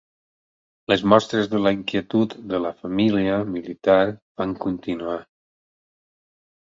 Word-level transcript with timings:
Les 0.91 1.03
mostres 1.11 1.49
de 1.51 1.59
la 1.65 1.73
inquietud 1.75 2.33
de 2.53 2.61
la 2.65 2.71
família 2.79 3.37
militar 3.53 4.01
van 4.43 4.57
continuar. 4.65 5.19